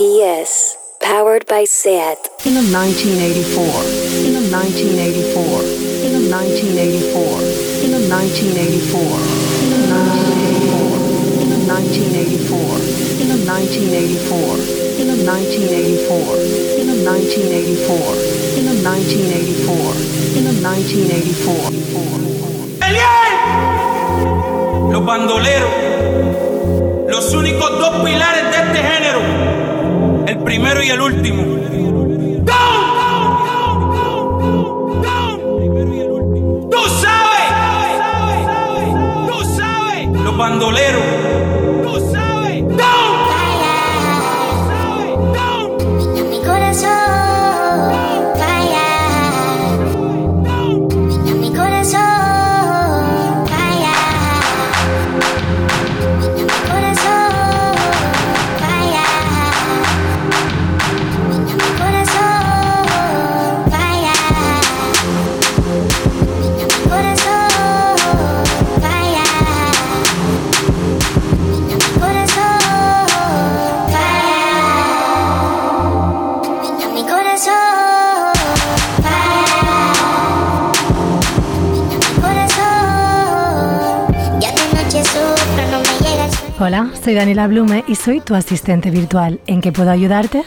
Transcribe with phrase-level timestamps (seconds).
[0.00, 0.80] PS.
[0.98, 2.16] Powered by SAT.
[2.48, 3.60] In 1984.
[4.24, 5.60] In 1984.
[6.08, 7.44] In 1984.
[7.84, 8.96] In 1984.
[9.60, 9.84] In
[11.68, 12.80] 1984.
[13.20, 14.56] In 1984.
[15.04, 16.16] In 1984.
[16.80, 18.56] In 1984.
[18.56, 20.00] In 1984.
[20.40, 21.76] In 1984.
[22.88, 23.36] ¡Eliel!
[24.92, 25.68] Los bandoleros,
[27.06, 29.20] los únicos dos pilares de este género,
[30.30, 31.42] el primero y el último.
[31.42, 32.62] ¡Go!
[36.70, 37.50] ¡Tú sabes!
[39.26, 40.08] ¡Tú sabes!
[40.08, 41.19] Los bandoleros.
[86.70, 89.40] Hola, soy Daniela Blume y soy tu asistente virtual.
[89.48, 90.44] ¿En qué puedo ayudarte?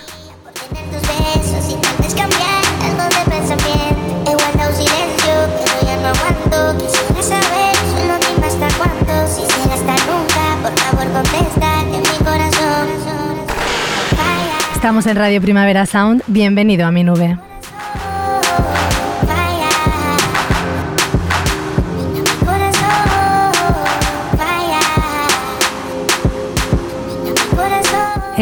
[14.73, 16.23] Estamos en Radio Primavera Sound.
[16.27, 17.37] Bienvenido a mi nube.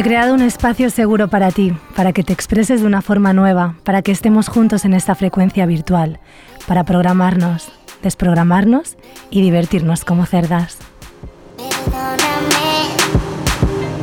[0.01, 3.75] He creado un espacio seguro para ti, para que te expreses de una forma nueva,
[3.83, 6.19] para que estemos juntos en esta frecuencia virtual,
[6.65, 7.71] para programarnos,
[8.01, 8.97] desprogramarnos
[9.29, 10.79] y divertirnos como cerdas.
[11.55, 12.89] Perdóname,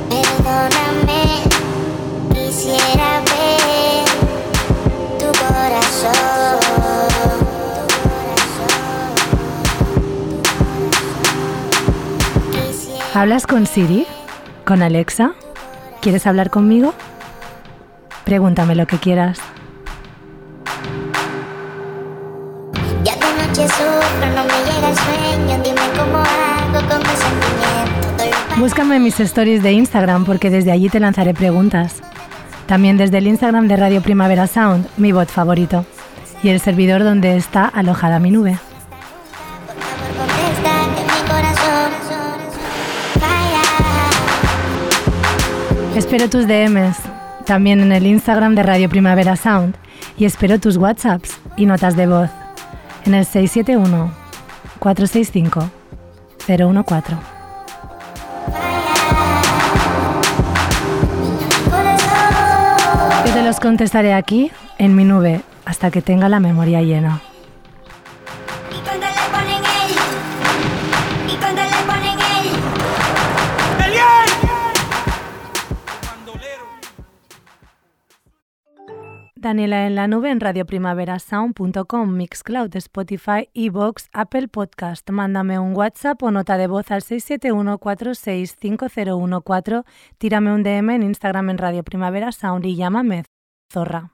[0.09, 1.43] perdóname,
[2.33, 4.05] quisiera ver
[5.19, 6.15] tu corazón.
[13.15, 14.07] ¿Hablas con Siri?
[14.65, 15.35] ¿Con Alexa?
[16.01, 16.95] ¿Quieres hablar conmigo?
[18.25, 19.39] Pregúntame lo que quieras.
[23.05, 25.63] Ya de noche sufro, no me llega el sueño.
[25.65, 28.09] Dime cómo hago con mi sentimiento.
[28.17, 31.97] Todo lo pa- Búscame en mis stories de Instagram porque desde allí te lanzaré preguntas.
[32.67, 35.87] También desde el Instagram de Radio Primavera Sound, mi bot favorito,
[36.43, 38.59] y el servidor donde está alojada mi nube.
[45.99, 46.97] Espero tus DMs,
[47.45, 49.75] también en el Instagram de Radio Primavera Sound,
[50.17, 52.31] y espero tus WhatsApps y notas de voz
[53.05, 54.13] en el 671
[54.79, 55.69] 465
[56.47, 57.17] 014.
[63.27, 67.21] Yo te los contestaré aquí, en mi nube, hasta que tenga la memoria llena.
[79.49, 85.09] Daniela en la nube en radioprimaverasound.com, Mixcloud, Spotify, Evox, Apple Podcast.
[85.09, 89.87] Mándame un WhatsApp o nota de voz al 671-465014.
[90.19, 93.25] Tírame un DM en Instagram en Radio Primavera Sound y llámame
[93.73, 94.13] Zorra.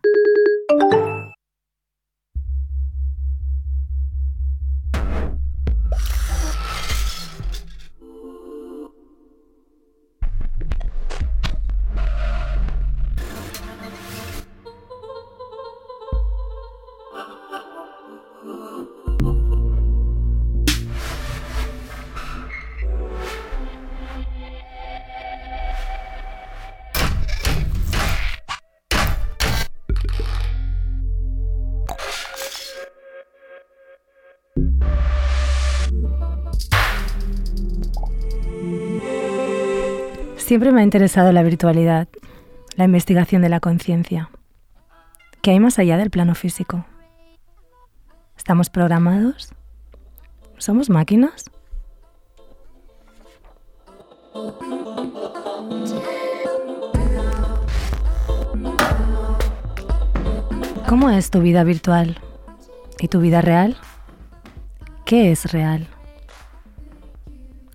[40.54, 42.06] Siempre me ha interesado la virtualidad,
[42.76, 44.30] la investigación de la conciencia.
[45.42, 46.86] ¿Qué hay más allá del plano físico?
[48.36, 49.52] ¿Estamos programados?
[50.58, 51.50] ¿Somos máquinas?
[60.88, 62.16] ¿Cómo es tu vida virtual?
[63.00, 63.76] ¿Y tu vida real?
[65.04, 65.88] ¿Qué es real?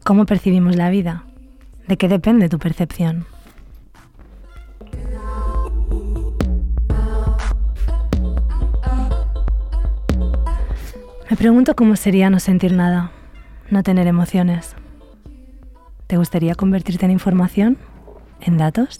[0.05, 1.25] ¿Cómo percibimos la vida?
[1.89, 3.25] ¿De qué depende tu percepción?
[11.31, 13.11] Me pregunto cómo sería no sentir nada,
[13.71, 14.75] no tener emociones.
[16.05, 17.79] ¿Te gustaría convertirte en información?
[18.39, 18.99] ¿En datos?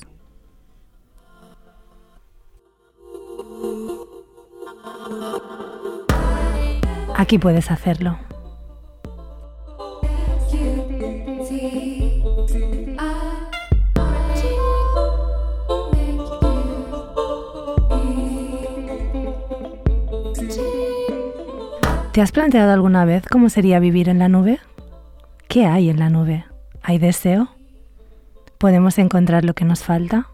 [7.15, 8.17] Aquí puedes hacerlo.
[22.11, 24.59] ¿Te has planteado alguna vez cómo sería vivir en la nube?
[25.47, 26.43] ¿Qué hay en la nube?
[26.81, 27.49] ¿Hay deseo?
[28.57, 30.27] ¿Podemos encontrar lo que nos falta?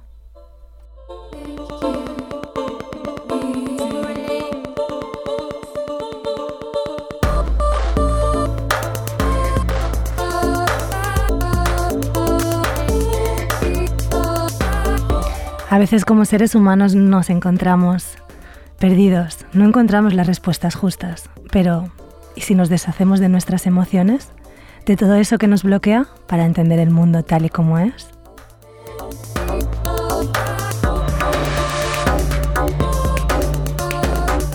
[15.69, 18.17] A veces como seres humanos nos encontramos
[18.79, 21.89] perdidos, no encontramos las respuestas justas, pero
[22.35, 24.29] ¿y si nos deshacemos de nuestras emociones?
[24.85, 28.09] ¿De todo eso que nos bloquea para entender el mundo tal y como es?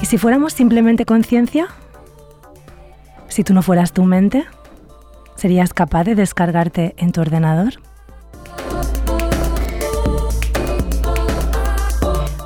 [0.03, 1.69] ¿Y si fuéramos simplemente conciencia?
[3.29, 4.45] Si tú no fueras tu mente,
[5.37, 7.81] ¿serías capaz de descargarte en tu ordenador?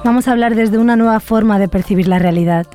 [0.04, 2.68] Vamos a hablar desde una nueva forma de percibir la realidad,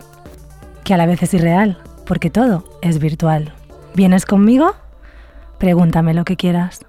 [0.89, 1.77] que a la vez es irreal,
[2.07, 3.53] porque todo es virtual.
[3.93, 4.73] ¿Vienes conmigo?
[5.59, 6.79] Pregúntame lo que quieras.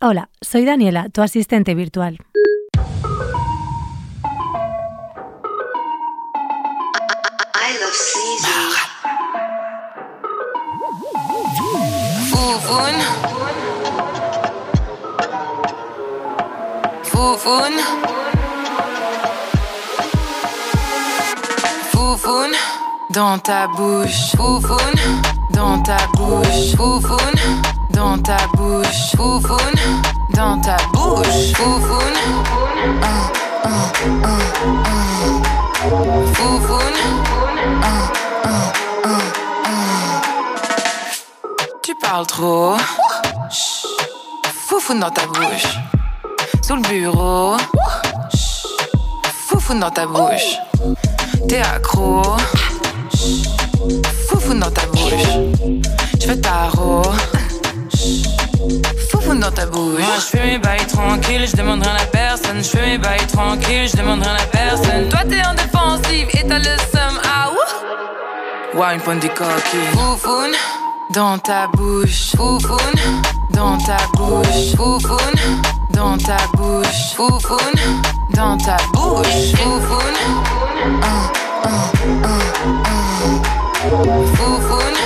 [0.00, 2.16] Hola, soy Daniela, tu asistente virtual.
[21.92, 22.54] Foufoune.
[23.10, 24.32] Dans ta bouche.
[24.36, 24.78] Foufoune
[25.50, 26.74] dans ta bouche.
[26.76, 27.40] Foufoune
[27.90, 29.12] dans ta bouche.
[29.16, 29.80] Foufoune
[30.30, 31.52] dans ta bouche.
[31.54, 32.18] Foufoune.
[33.02, 33.28] Uh.
[41.82, 42.76] Tu parles trop.
[44.66, 45.97] Foufoune dans ta bouche.
[46.68, 47.56] Sous le bureau.
[49.48, 50.58] Foufoune dans ta bouche.
[51.48, 52.22] T'es accro.
[54.28, 55.14] Foufoune dans ta bouche.
[56.20, 57.10] Je fais tarot.
[59.10, 59.98] Foufoune dans ta bouche.
[59.98, 62.62] Moi, je fais mes bails tranquilles, je demande rien à personne.
[62.62, 65.08] Je fais mes bails tranquilles, je demande rien à personne.
[65.08, 67.18] Toi, t'es en défensive et t'as le seum.
[67.24, 68.78] Ah, ouh.
[68.78, 69.88] Ouais, une pointe du coquille.
[69.92, 70.52] Foufoune
[71.14, 72.32] dans ta bouche.
[72.36, 73.00] Foufoune
[73.52, 74.76] dans ta bouche.
[74.76, 75.40] Foufoune
[75.98, 77.14] dans ta bouche.
[77.16, 77.80] Foufoune
[78.30, 79.52] dans ta bouche.
[79.56, 80.20] Foufoune.
[80.84, 81.18] Un,
[81.64, 82.46] un, un, un.
[84.36, 85.00] Foufoune.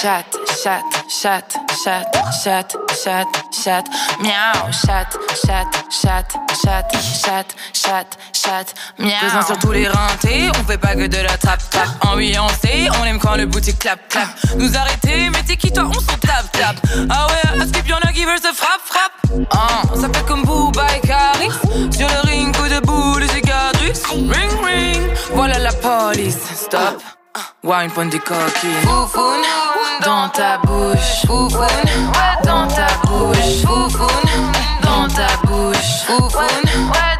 [0.00, 3.86] Chatte, chatte, chatte, chatte, chatte, chatte,
[4.20, 9.10] miaou, chatte, chatte, chatte, chatte, chatte, chatte, chatte, miaou.
[9.20, 11.88] Présent sur tous les rentés, on fait pas que de la trap trap.
[12.06, 14.28] Ambiancé, on aime quand le boutique clap clap.
[14.56, 16.76] Nous arrêter, mais t'es qui toi, on s'en tape tape.
[17.10, 19.46] Ah ouais, à ce qu'il y en a qui veulent se frappe frappe.
[19.52, 21.52] Ah, ça fait comme Booba et Caris.
[21.96, 24.04] Sur le ring, coup de boule cicatrices.
[24.06, 26.38] Ring ring, voilà la police.
[26.56, 27.17] Stop.
[27.64, 28.70] Une pointe de coquille.
[28.82, 29.44] Foufoune
[30.04, 31.26] dans ta bouche.
[31.26, 31.66] Foufoune
[32.44, 33.62] dans ta bouche.
[33.66, 34.52] Foufoune
[34.82, 36.04] dans ta bouche.
[36.06, 36.70] Foufoune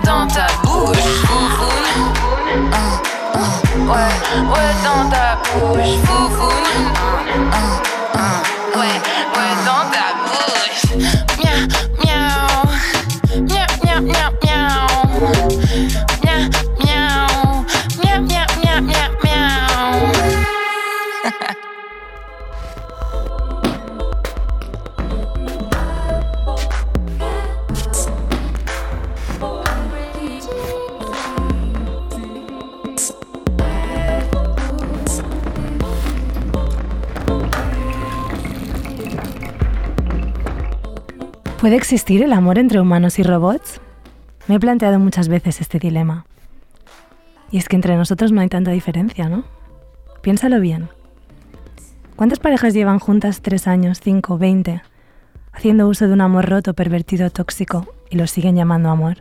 [0.05, 0.99] dans ta bouche.
[1.27, 2.13] Foufoune.
[2.73, 2.93] Un,
[3.39, 5.95] un, ouais, dans ta bouche.
[6.05, 6.69] Foufoune.
[7.53, 8.97] Un, un, ouais,
[41.61, 43.81] ¿Puede existir el amor entre humanos y robots?
[44.47, 46.25] Me he planteado muchas veces este dilema.
[47.51, 49.43] Y es que entre nosotros no hay tanta diferencia, ¿no?
[50.23, 50.89] Piénsalo bien.
[52.15, 54.83] ¿Cuántas parejas llevan juntas tres años, cinco, veinte,
[55.51, 59.17] haciendo uso de un amor roto, pervertido, tóxico y lo siguen llamando amor?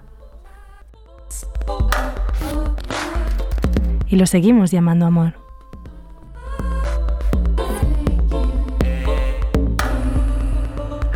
[4.05, 5.46] Y lo seguimos llamando amor.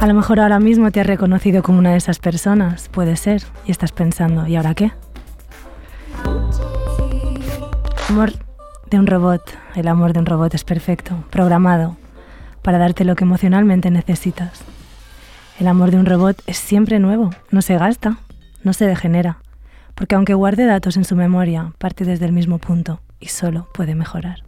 [0.01, 3.43] A lo mejor ahora mismo te has reconocido como una de esas personas, puede ser,
[3.67, 4.91] y estás pensando, ¿y ahora qué?
[8.09, 8.31] Amor
[8.89, 9.43] de un robot,
[9.75, 11.97] el amor de un robot es perfecto, programado,
[12.63, 14.63] para darte lo que emocionalmente necesitas.
[15.59, 18.17] El amor de un robot es siempre nuevo, no se gasta,
[18.63, 19.37] no se degenera,
[19.93, 23.93] porque aunque guarde datos en su memoria, parte desde el mismo punto y solo puede
[23.93, 24.41] mejorar.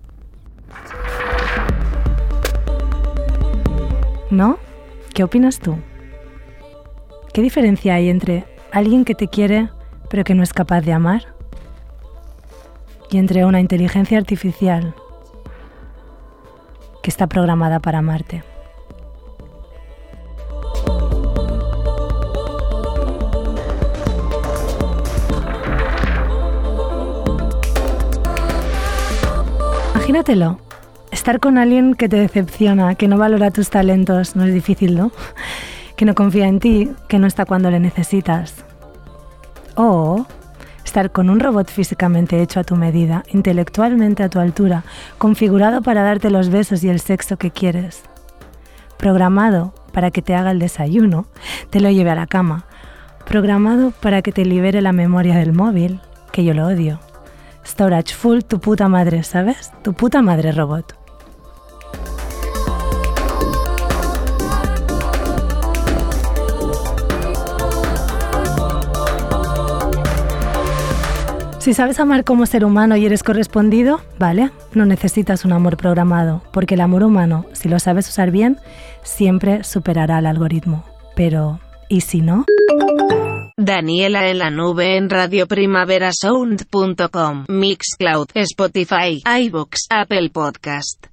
[4.32, 4.58] ¿No?
[5.14, 5.78] ¿Qué opinas tú?
[7.34, 9.70] ¿Qué diferencia hay entre alguien que te quiere
[10.10, 11.36] pero que no es capaz de amar?
[13.12, 14.96] Y entre una inteligencia artificial
[17.04, 18.44] que está programada para amarte.
[29.94, 30.58] Imagínatelo,
[31.14, 35.12] estar con alguien que te decepciona, que no valora tus talentos, no es difícil, ¿no?
[35.96, 38.66] Que no confía en ti, que no está cuando le necesitas.
[39.76, 40.26] O
[40.84, 44.84] estar con un robot físicamente hecho a tu medida, intelectualmente a tu altura,
[45.20, 48.04] configurado para darte los besos y el sexo que quieres.
[48.98, 51.28] Programado para que te haga el desayuno,
[51.70, 52.66] te lo lleve a la cama.
[53.26, 56.00] Programado para que te libere la memoria del móvil,
[56.32, 57.00] que yo lo odio.
[57.66, 59.72] Storage full, tu puta madre, ¿sabes?
[59.84, 61.03] Tu puta madre robot.
[71.64, 76.44] Si sabes amar como ser humano y eres correspondido, vale, no necesitas un amor programado,
[76.52, 78.58] porque el amor humano, si lo sabes usar bien,
[79.02, 80.84] siempre superará al algoritmo.
[81.16, 82.44] Pero, ¿y si no?
[83.56, 91.08] Daniela en la nube en radioprimaverasound.com, Mixcloud, Spotify, iBooks, Apple Podcast.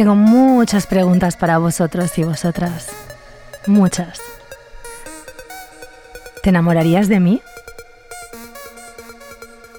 [0.00, 2.88] Tengo muchas preguntas para vosotros y vosotras.
[3.66, 4.18] Muchas.
[6.42, 7.42] ¿Te enamorarías de mí?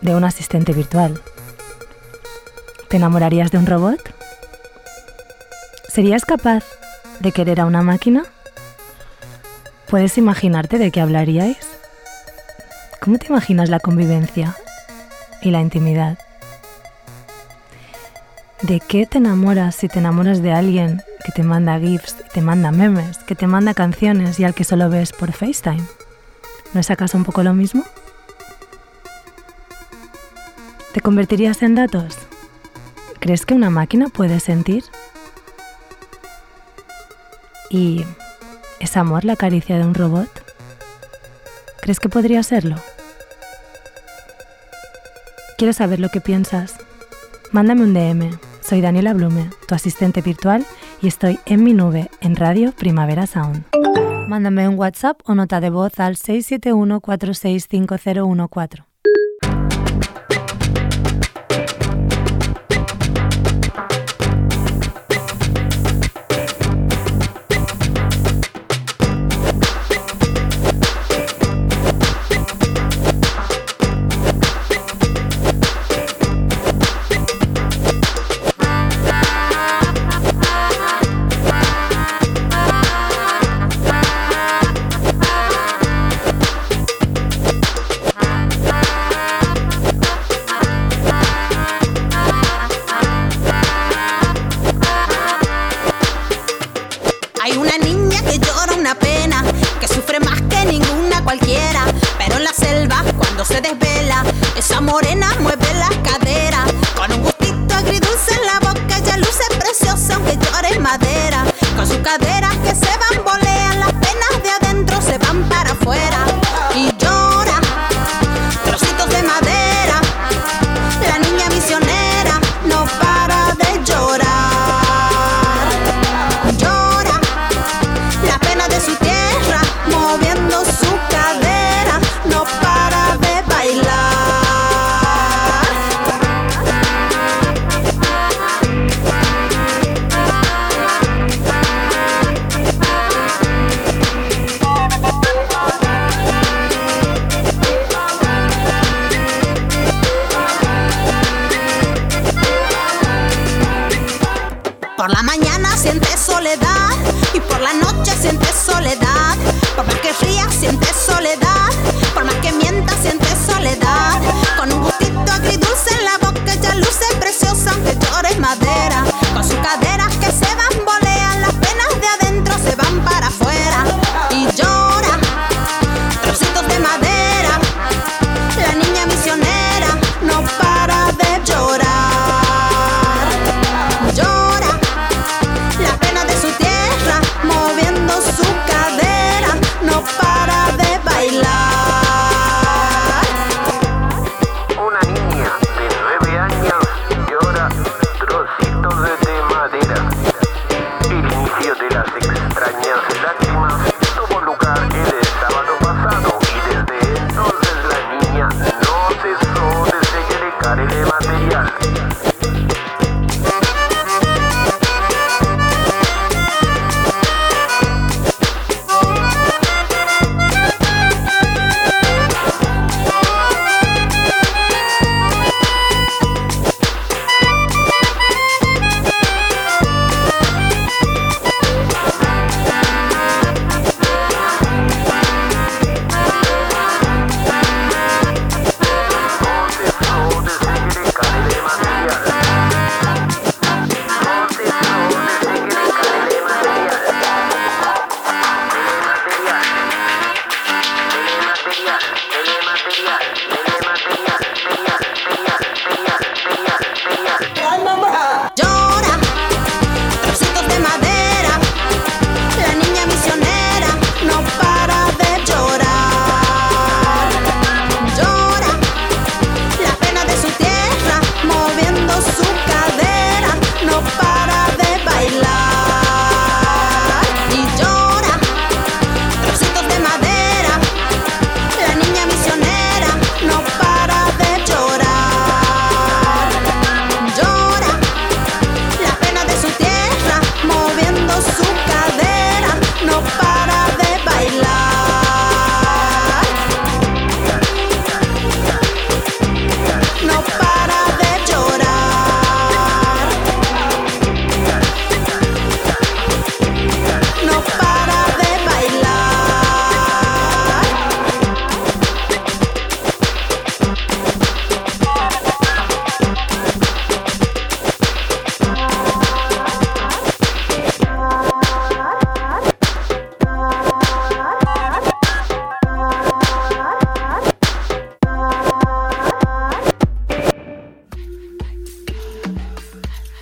[0.01, 1.19] De un asistente virtual.
[2.87, 3.99] ¿Te enamorarías de un robot?
[5.87, 6.65] ¿Serías capaz
[7.19, 8.23] de querer a una máquina?
[9.89, 11.67] ¿Puedes imaginarte de qué hablaríais?
[12.99, 14.55] ¿Cómo te imaginas la convivencia
[15.41, 16.19] y la intimidad?
[18.61, 22.71] ¿De qué te enamoras si te enamoras de alguien que te manda GIFs, te manda
[22.71, 25.83] memes, que te manda canciones y al que solo ves por FaceTime?
[26.73, 27.83] ¿No es acaso un poco lo mismo?
[30.93, 32.19] ¿Te convertirías en datos?
[33.19, 34.83] ¿Crees que una máquina puede sentir?
[37.71, 38.05] ¿Y
[38.79, 40.29] es amor la caricia de un robot?
[41.81, 42.75] ¿Crees que podría serlo?
[45.57, 46.75] Quiero saber lo que piensas.
[47.51, 48.50] Mándame un DM.
[48.71, 50.65] Soy Daniela Blume, tu asistente virtual,
[51.01, 53.65] y estoy en mi nube en Radio Primavera Sound.
[54.29, 58.90] Mándame un WhatsApp o nota de voz al 671 465014.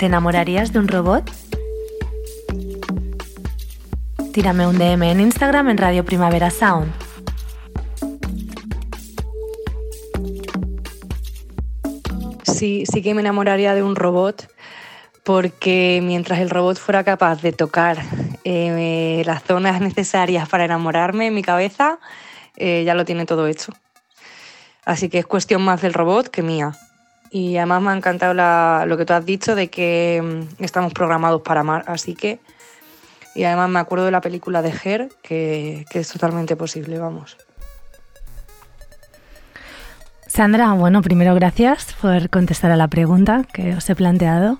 [0.10, 1.32] Enamorarías de un robot?
[4.34, 6.92] Tírame un DM en Instagram en Radio Primavera Sound.
[12.44, 14.52] Sí, sí que me enamoraría de un robot
[15.24, 18.00] porque mientras el robot fuera capaz de tocar
[18.44, 22.00] eh, las zonas necesarias para enamorarme en mi cabeza,
[22.58, 23.74] eh, ya lo tiene todo hecho.
[24.86, 26.74] Así que es cuestión más del robot que mía.
[27.32, 30.22] Y además me ha encantado la- lo que tú has dicho de que
[30.60, 32.40] mm, estamos programados para amar, así que...
[33.36, 37.38] Y además me acuerdo de la película de Her, que, es totalmente posible, vamos.
[40.26, 44.58] Sandra, bueno, primero gracias por contestar a la pregunta que os he planteado.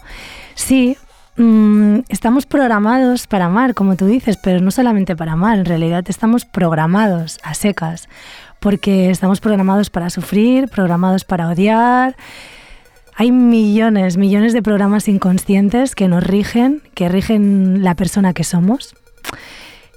[0.56, 0.98] Sí,
[1.38, 6.06] mm, estamos programados para amar, como tú dices, pero no solamente para amar, en realidad
[6.08, 8.08] estamos programados a secas,
[8.60, 12.16] porque estamos programados para sufrir, programados para odiar.
[13.20, 18.96] Hay millones, millones de programas inconscientes que nos rigen, que rigen la persona que somos.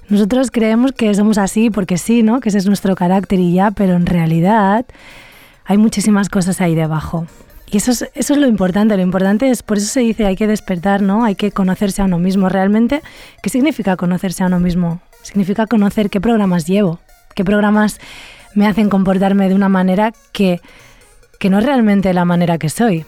[0.09, 2.41] Nosotros creemos que somos así porque sí, ¿no?
[2.41, 4.85] Que ese es nuestro carácter y ya, pero en realidad
[5.63, 7.25] hay muchísimas cosas ahí debajo.
[7.71, 10.35] Y eso es, eso es lo importante, lo importante es, por eso se dice, hay
[10.35, 11.23] que despertar, ¿no?
[11.23, 12.49] Hay que conocerse a uno mismo.
[12.49, 13.01] Realmente,
[13.41, 14.99] ¿qué significa conocerse a uno mismo?
[15.21, 16.99] Significa conocer qué programas llevo,
[17.35, 18.01] qué programas
[18.53, 20.59] me hacen comportarme de una manera que,
[21.39, 23.05] que no es realmente la manera que soy.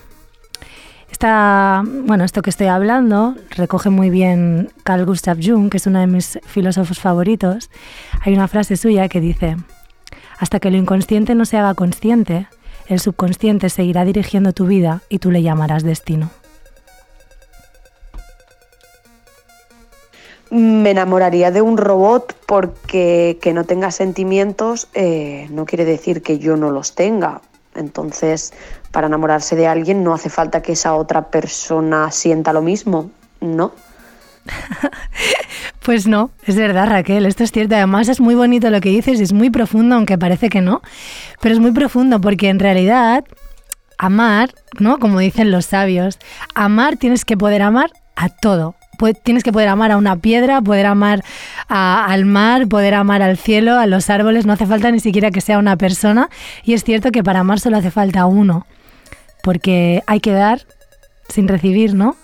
[1.16, 6.02] Esta, bueno, esto que estoy hablando recoge muy bien Carl Gustav Jung, que es uno
[6.02, 7.70] de mis filósofos favoritos.
[8.20, 9.56] Hay una frase suya que dice,
[10.40, 12.50] hasta que lo inconsciente no se haga consciente,
[12.88, 16.32] el subconsciente seguirá dirigiendo tu vida y tú le llamarás destino.
[20.50, 26.40] Me enamoraría de un robot porque que no tenga sentimientos eh, no quiere decir que
[26.40, 27.40] yo no los tenga.
[27.76, 28.54] Entonces,
[28.96, 33.74] para enamorarse de alguien no hace falta que esa otra persona sienta lo mismo, ¿no?
[35.84, 37.76] Pues no, es verdad Raquel, esto es cierto.
[37.76, 40.82] Además es muy bonito lo que dices y es muy profundo, aunque parece que no,
[41.42, 43.26] pero es muy profundo porque en realidad
[44.00, 44.98] amar, ¿no?
[44.98, 46.18] Como dicen los sabios,
[46.56, 48.76] amar tienes que poder amar a todo.
[49.24, 51.22] Tienes que poder amar a una piedra, poder amar
[51.68, 54.46] al mar, poder amar al cielo, a los árboles.
[54.46, 56.30] No hace falta ni siquiera que sea una persona.
[56.64, 58.66] Y es cierto que para amar solo hace falta uno.
[59.46, 60.66] Porque hay que dar
[61.30, 62.16] sin recibir, ¿no?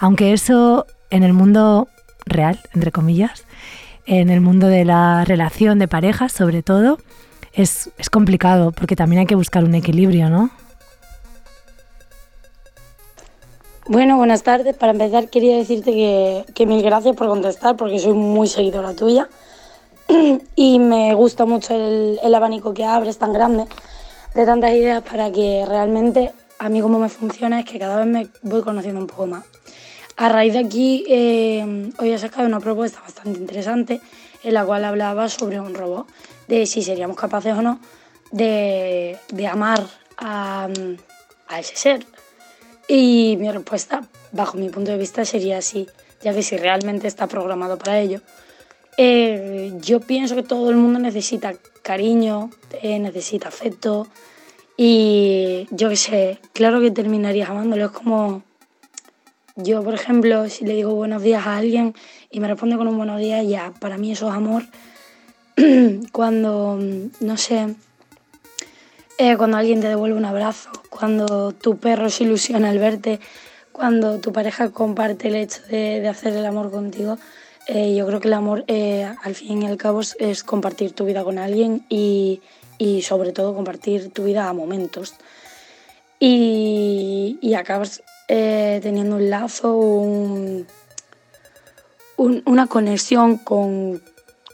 [0.00, 1.88] Aunque eso en el mundo
[2.24, 3.44] real, entre comillas,
[4.06, 6.96] en el mundo de la relación de parejas, sobre todo,
[7.52, 10.48] es, complicado porque también hay que buscar un equilibrio, ¿no?
[13.86, 14.74] Bueno, buenas tardes.
[14.74, 19.28] Para empezar, quería decirte que, que mil gracias por contestar, porque soy muy seguidora tuya.
[20.56, 23.66] y me gusta mucho el, el abanico que abres tan grande
[24.34, 28.06] de tantas ideas para que realmente a mí como me funciona es que cada vez
[28.06, 29.44] me voy conociendo un poco más.
[30.16, 34.00] A raíz de aquí, eh, hoy he sacado una propuesta bastante interesante
[34.44, 36.06] en la cual hablaba sobre un robot,
[36.48, 37.80] de si seríamos capaces o no
[38.30, 39.86] de, de amar
[40.18, 40.68] a,
[41.58, 42.06] ese ser.
[42.86, 45.88] Y mi respuesta, bajo mi punto de vista, sería sí,
[46.22, 48.20] ya que si realmente está programado para ello.
[48.98, 52.50] Eh, yo pienso que todo el mundo necesita cariño,
[52.82, 54.08] eh, necesita afecto
[54.82, 57.84] y yo qué sé, claro que terminarías amándolo.
[57.84, 58.42] Es como
[59.54, 61.94] yo, por ejemplo, si le digo buenos días a alguien
[62.30, 64.62] y me responde con un buenos días, ya, para mí eso es amor.
[66.12, 66.78] Cuando,
[67.20, 67.76] no sé,
[69.18, 73.20] eh, cuando alguien te devuelve un abrazo, cuando tu perro se ilusiona al verte,
[73.72, 77.18] cuando tu pareja comparte el hecho de, de hacer el amor contigo,
[77.66, 80.92] eh, yo creo que el amor eh, al fin y al cabo es, es compartir
[80.92, 82.40] tu vida con alguien y,
[82.80, 85.12] y sobre todo compartir tu vida a momentos.
[86.18, 90.66] Y, acabas eh, teniendo un lazo, un-
[92.16, 94.02] un- una conexión con,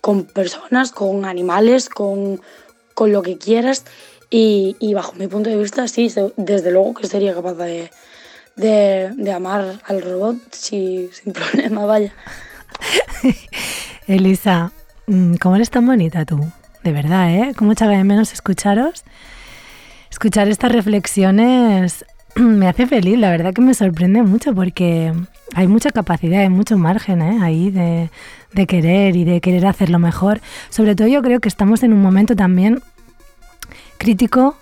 [0.00, 2.40] con personas, con animales, con,
[2.94, 3.84] con lo que quieras.
[4.28, 7.90] Y, bajo mi punto de vista, sí, desde luego que sería capaz de,
[8.56, 12.12] de, de amar al robot sí, sin problema, vaya.
[14.08, 14.72] Elisa,
[15.06, 16.40] mm, ¿cómo eres tan bonita tú?
[16.86, 17.52] De verdad, ¿eh?
[17.56, 19.02] ¿Cómo echaba de menos escucharos?
[20.08, 22.04] Escuchar estas reflexiones
[22.36, 25.12] me hace feliz, la verdad que me sorprende mucho porque
[25.56, 27.40] hay mucha capacidad, hay mucho margen ¿eh?
[27.42, 28.08] ahí de,
[28.68, 30.40] querer y de querer hacerlo mejor.
[30.70, 32.80] Sobre todo yo creo que estamos en un momento también
[33.98, 34.54] crítico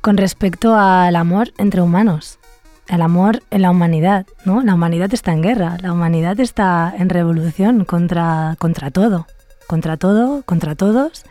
[0.00, 2.40] con respecto al amor entre humanos,
[2.88, 4.62] al amor en la humanidad, ¿no?
[4.62, 9.28] La humanidad está en guerra, la humanidad está en revolución contra, contra todo,
[9.70, 11.24] contra todo, contra todos.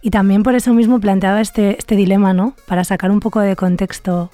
[0.00, 2.54] Y también por eso mismo planteaba este, este dilema, ¿no?
[2.68, 4.30] Para sacar un poco de contexto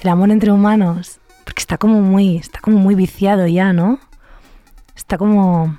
[0.00, 3.98] el amor entre humanos, porque está como muy, está como muy viciado ya, ¿no?
[4.96, 5.76] Está como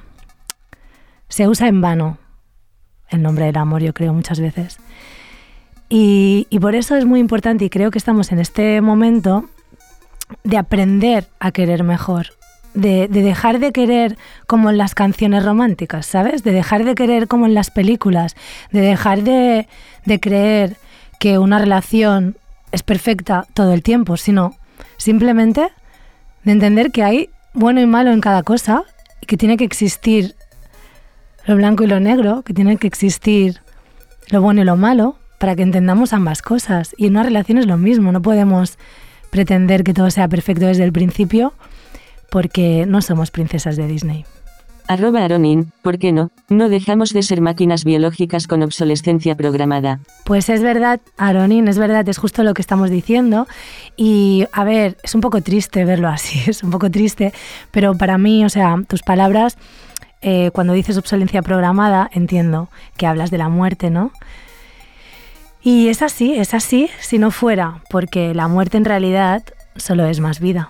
[1.29, 2.19] se usa en vano
[3.09, 4.77] el nombre del amor, yo creo, muchas veces.
[5.89, 9.49] Y, y, por eso es muy importante y creo que estamos en este momento
[10.43, 12.27] de aprender a querer mejor,
[12.75, 16.43] de, de, dejar de querer como en las canciones románticas, ¿sabes?
[16.43, 18.35] De dejar de querer como en las películas,
[18.71, 19.67] de dejar de,
[20.05, 20.77] de creer
[21.19, 22.37] que una relación
[22.71, 24.55] es perfecta todo el tiempo, sino
[24.97, 25.69] simplemente
[26.43, 28.83] de entender que hay bueno y malo en cada cosa
[29.21, 30.35] y que tiene que existir
[31.45, 33.61] lo blanco y lo negro, que tiene que existir
[34.29, 36.93] lo bueno y lo malo para que entendamos ambas cosas.
[36.97, 38.77] Y en una relación es lo mismo, no podemos
[39.29, 41.53] pretender que todo sea perfecto desde el principio
[42.29, 44.25] porque no somos princesas de Disney.
[44.87, 46.29] Arroba Aronin, ¿por qué no?
[46.47, 49.99] No dejamos de ser máquinas biológicas con obsolescencia programada.
[50.25, 53.47] Pues es verdad, Aronin, es verdad, es justo lo que estamos diciendo.
[53.97, 57.33] Y a ver, es un poco triste verlo así, es un poco triste,
[57.71, 59.57] pero para mí, o sea, tus palabras,
[60.21, 64.11] eh, cuando dices obsolescencia programada, entiendo que hablas de la muerte, ¿no?
[65.63, 69.43] Y es así, es así, si no fuera, porque la muerte en realidad
[69.77, 70.69] solo es más vida.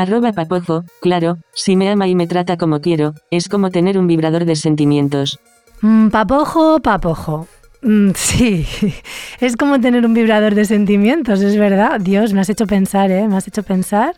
[0.00, 4.06] Arroba papojo, claro, si me ama y me trata como quiero, es como tener un
[4.06, 5.40] vibrador de sentimientos.
[5.82, 7.46] Mm, papojo, papojo.
[7.82, 8.66] Mm, sí,
[9.40, 12.00] es como tener un vibrador de sentimientos, es verdad.
[12.00, 13.28] Dios, me has hecho pensar, ¿eh?
[13.28, 14.16] Me has hecho pensar.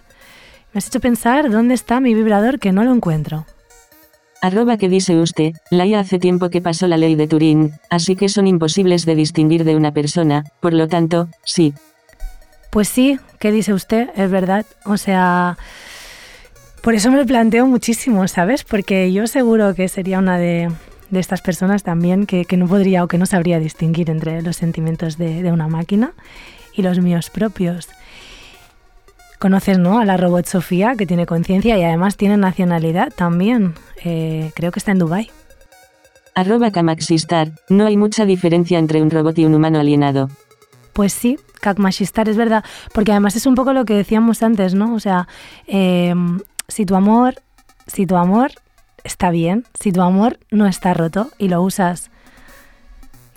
[0.72, 3.44] Me has hecho pensar dónde está mi vibrador que no lo encuentro.
[4.40, 8.14] Arroba que dice usted, la IA hace tiempo que pasó la ley de Turín, así
[8.14, 11.74] que son imposibles de distinguir de una persona, por lo tanto, sí.
[12.72, 14.08] Pues sí, ¿qué dice usted?
[14.16, 14.64] Es verdad.
[14.86, 15.58] O sea,
[16.80, 18.64] por eso me lo planteo muchísimo, ¿sabes?
[18.64, 20.72] Porque yo seguro que sería una de,
[21.10, 24.56] de estas personas también que, que, no podría o que no sabría distinguir entre los
[24.56, 26.14] sentimientos de, de una máquina
[26.74, 27.90] y los míos propios.
[29.38, 29.98] Conoces, ¿no?
[29.98, 33.74] A la robot Sofía, que tiene conciencia y además tiene nacionalidad también.
[34.02, 35.30] Eh, creo que está en Dubai.
[36.34, 40.30] Arroba Kamaxistar, no hay mucha diferencia entre un robot y un humano alienado.
[40.92, 44.94] Pues sí, Kakmashistar es verdad, porque además es un poco lo que decíamos antes, ¿no?
[44.94, 45.26] O sea,
[45.66, 46.14] eh,
[46.68, 47.36] si tu amor,
[47.86, 48.52] si tu amor
[49.04, 52.10] está bien, si tu amor no está roto y lo usas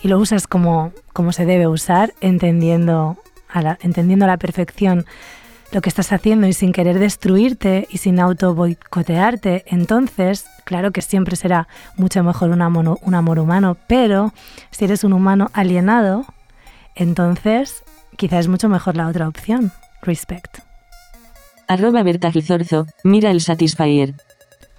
[0.02, 3.18] y lo usas como, como se debe usar, entendiendo
[3.50, 5.06] a la, entendiendo a la perfección
[5.72, 11.02] lo que estás haciendo y sin querer destruirte y sin auto boicotearte, entonces, claro que
[11.02, 14.32] siempre será mucho mejor un amor, un amor humano, pero
[14.72, 16.26] si eres un humano alienado,
[16.96, 17.84] entonces
[18.18, 19.72] quizás es mucho mejor la otra opción.
[20.02, 20.60] Respect.
[21.68, 24.14] Arroba Berta Gizorzo, mira el Satisfyer.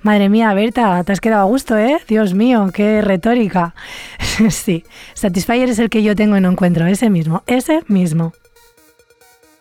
[0.03, 1.99] Madre mía, Berta, te has quedado a gusto, ¿eh?
[2.07, 3.75] Dios mío, qué retórica.
[4.51, 8.33] sí, Satisfyer es el que yo tengo y no encuentro, ese mismo, ese mismo.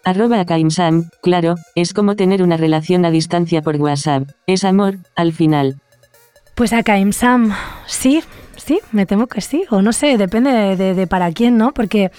[0.04, 4.30] Arroba Kaimsam, claro, es como tener una relación a distancia por WhatsApp.
[4.46, 5.82] Es amor, al final.
[6.54, 7.52] Pues a Kaimsam,
[7.88, 8.24] sí,
[8.56, 9.64] sí, me temo que sí.
[9.72, 11.74] O no sé, depende de, de, de para quién, ¿no?
[11.74, 12.12] Porque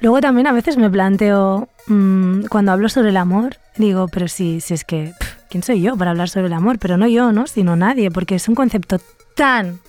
[0.00, 4.60] luego también a veces me planteo, mmm, cuando hablo sobre el amor, digo, pero si,
[4.60, 6.78] si es que, pff, ¿quién soy yo para hablar sobre el amor?
[6.78, 7.46] Pero no yo, ¿no?
[7.46, 9.00] Sino nadie, porque es un concepto
[9.34, 9.80] tan,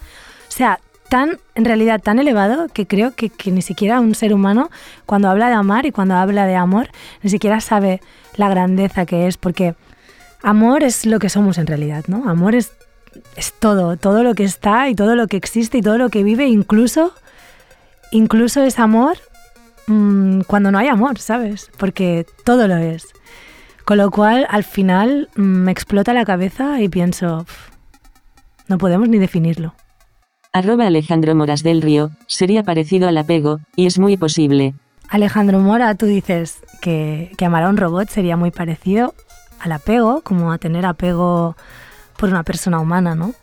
[0.47, 4.33] o sea, tan, en realidad, tan elevado que creo que, que, ni siquiera un ser
[4.33, 4.69] humano,
[5.05, 6.89] cuando habla de amar y cuando habla de amor,
[7.21, 8.01] ni siquiera sabe
[8.35, 9.75] la grandeza que es, porque
[10.41, 12.29] amor es lo que somos en realidad, ¿no?
[12.29, 12.73] Amor es,
[13.35, 16.23] es todo, todo lo que está y todo lo que existe y todo lo que
[16.23, 17.13] vive, incluso,
[18.11, 19.17] incluso es amor
[19.91, 21.69] mmm, cuando no hay amor, ¿sabes?
[21.77, 23.07] Porque todo lo es.
[23.85, 27.69] Con lo cual, al final, mmm, me explota la cabeza y pienso, pff,
[28.67, 29.73] no podemos ni definirlo.
[30.53, 34.73] Arroba Alejandro Moras del Río, sería parecido al apego, y es muy posible.
[35.09, 39.13] Alejandro Mora, tú dices que, que amar a un robot sería muy parecido
[39.59, 41.55] al apego, como a tener apego
[42.17, 43.33] por una persona humana, ¿no?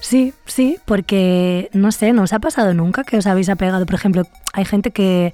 [0.00, 3.86] Sí, sí, porque no sé, ¿no os ha pasado nunca que os habéis apegado?
[3.86, 5.32] Por ejemplo, hay gente que,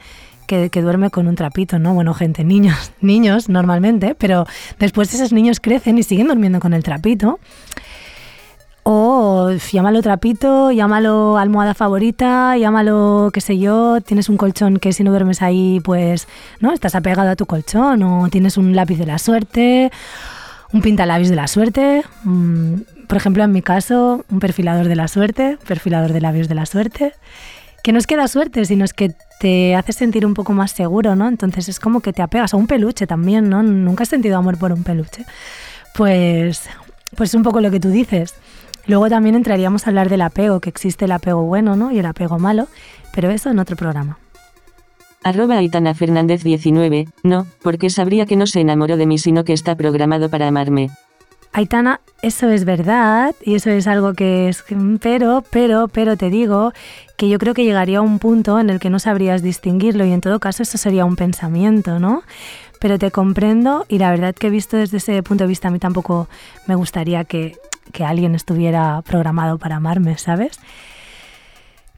[0.48, 1.94] que, duerme con un trapito, ¿no?
[1.94, 4.46] Bueno, gente, niños, niños normalmente, pero
[4.80, 7.38] después esos niños crecen y siguen durmiendo con el trapito.
[8.82, 15.04] O llámalo trapito, llámalo almohada favorita, llámalo, qué sé yo, tienes un colchón que si
[15.04, 16.26] no duermes ahí, pues,
[16.60, 16.72] ¿no?
[16.72, 19.92] Estás apegado a tu colchón, o tienes un lápiz de la suerte,
[20.72, 22.76] un pintalabios de la suerte, mmm,
[23.08, 26.66] por ejemplo, en mi caso, un perfilador de la suerte, perfilador de labios de la
[26.66, 27.14] suerte,
[27.82, 30.72] que no es que da suerte, sino es que te hace sentir un poco más
[30.72, 31.28] seguro, ¿no?
[31.28, 33.62] Entonces es como que te apegas a un peluche también, ¿no?
[33.62, 35.24] Nunca has sentido amor por un peluche.
[35.94, 36.68] Pues,
[37.16, 38.34] pues es un poco lo que tú dices.
[38.86, 41.92] Luego también entraríamos a hablar del apego, que existe el apego bueno ¿no?
[41.92, 42.68] y el apego malo,
[43.14, 44.18] pero eso en otro programa.
[45.22, 49.52] Arroba Aitana Fernández 19, no, porque sabría que no se enamoró de mí sino que
[49.52, 50.90] está programado para amarme.
[51.52, 54.64] Aitana, eso es verdad y eso es algo que es...
[55.00, 56.72] Pero, pero, pero te digo
[57.16, 60.12] que yo creo que llegaría a un punto en el que no sabrías distinguirlo y
[60.12, 62.22] en todo caso eso sería un pensamiento, ¿no?
[62.80, 65.78] Pero te comprendo y la verdad que visto desde ese punto de vista a mí
[65.78, 66.28] tampoco
[66.66, 67.56] me gustaría que,
[67.92, 70.60] que alguien estuviera programado para amarme, ¿sabes?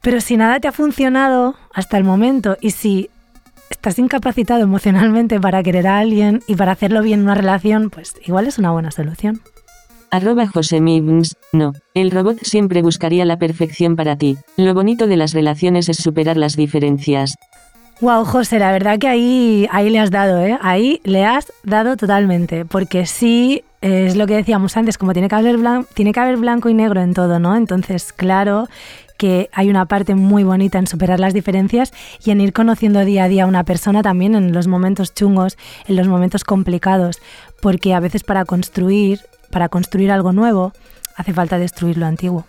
[0.01, 3.11] Pero si nada te ha funcionado hasta el momento y si
[3.75, 8.15] estás incapacitado emocionalmente para querer a alguien y para hacerlo bien en una relación, pues
[8.25, 9.41] igual es una buena solución.
[10.11, 14.37] Arroba José Mibns, no, el robot siempre buscaría la perfección para ti.
[14.57, 17.35] Lo bonito de las relaciones es superar las diferencias.
[18.01, 20.57] Wow, José, la verdad que ahí, ahí le has dado, ¿eh?
[20.61, 25.35] Ahí le has dado totalmente, porque sí, es lo que decíamos antes, como tiene que
[25.35, 27.55] haber, blan- tiene que haber blanco y negro en todo, ¿no?
[27.55, 28.67] Entonces, claro
[29.17, 31.93] que hay una parte muy bonita en superar las diferencias
[32.25, 35.57] y en ir conociendo día a día a una persona también en los momentos chungos,
[35.87, 37.19] en los momentos complicados,
[37.61, 39.19] porque a veces para construir,
[39.51, 40.73] para construir algo nuevo,
[41.15, 42.45] hace falta destruir lo antiguo.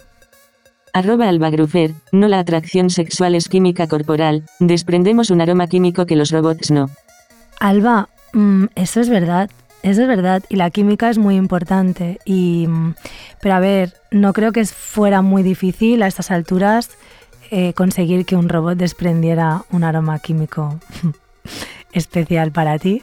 [0.95, 6.31] Arroba Albagrufer, no la atracción sexual es química corporal, desprendemos un aroma químico que los
[6.31, 6.91] robots no.
[7.61, 9.51] Alba, mm, eso es verdad,
[9.83, 12.69] eso es verdad y la química es muy importante y
[13.41, 16.91] pero a ver, no creo que fuera muy difícil a estas alturas
[17.51, 20.79] eh, conseguir que un robot desprendiera un aroma químico
[21.93, 23.03] especial para ti.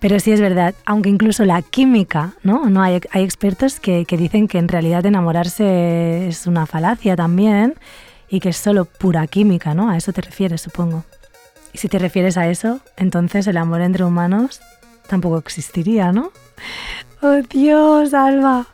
[0.00, 2.70] Pero sí es verdad, aunque incluso la química, ¿no?
[2.70, 7.74] no hay, hay expertos que, que dicen que en realidad enamorarse es una falacia también
[8.30, 9.90] y que es solo pura química, ¿no?
[9.90, 11.04] A eso te refieres, supongo.
[11.72, 14.60] Y si te refieres a eso, entonces el amor entre humanos
[15.08, 16.30] tampoco existiría, ¿no?
[17.22, 18.66] ¡Oh, Dios, Alba!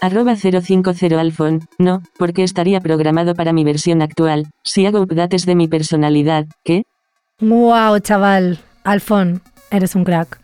[0.00, 5.56] Arroba 050 Alfon, no, porque estaría programado para mi versión actual, si hago updates de
[5.56, 6.84] mi personalidad, ¿qué?
[7.40, 8.60] ¡Wow, chaval!
[8.84, 10.38] Alfon, eres un crack.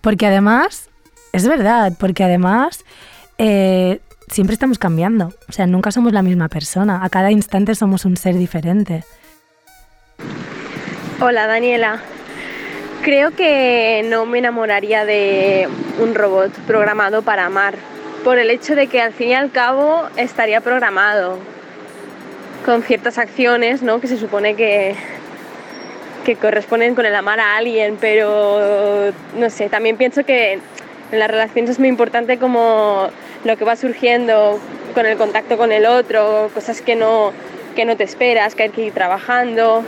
[0.00, 0.90] Porque además,
[1.32, 2.84] es verdad, porque además
[3.38, 5.32] eh, siempre estamos cambiando.
[5.48, 7.04] O sea, nunca somos la misma persona.
[7.04, 9.04] A cada instante somos un ser diferente.
[11.20, 12.02] Hola Daniela.
[13.04, 15.68] Creo que no me enamoraría de
[16.00, 17.74] un robot programado para amar,
[18.24, 21.38] por el hecho de que al fin y al cabo estaría programado
[22.64, 24.00] con ciertas acciones, ¿no?
[24.00, 24.94] Que se supone que,
[26.24, 30.54] que corresponden con el amar a alguien, pero no sé, también pienso que
[31.12, 33.10] en las relaciones es muy importante como
[33.44, 34.58] lo que va surgiendo
[34.94, 37.34] con el contacto con el otro, cosas que no,
[37.76, 39.84] que no te esperas, que hay que ir trabajando,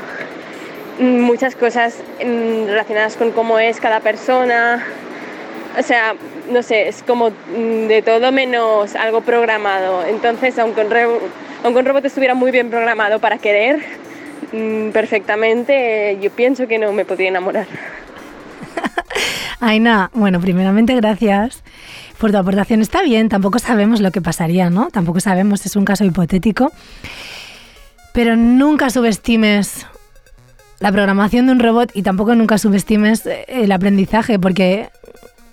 [0.99, 4.85] muchas cosas mm, relacionadas con cómo es cada persona.
[5.79, 6.15] O sea,
[6.51, 10.05] no sé, es como mm, de todo menos algo programado.
[10.07, 10.93] Entonces, aunque un,
[11.65, 13.83] aunque un robot estuviera muy bien programado para querer
[14.53, 17.67] mm, perfectamente, yo pienso que no me podría enamorar.
[19.61, 21.63] Aina, bueno, primeramente gracias
[22.19, 22.81] por tu aportación.
[22.81, 24.91] Está bien, tampoco sabemos lo que pasaría, ¿no?
[24.91, 26.73] Tampoco sabemos, es un caso hipotético.
[28.13, 29.87] Pero nunca subestimes
[30.81, 34.91] la programación de un robot y tampoco nunca subestimes eh, el aprendizaje, porque,